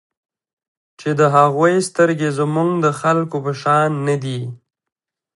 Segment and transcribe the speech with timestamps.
[0.99, 4.41] چې د هغوی سترګې زموږ د خلکو په شان نه دي.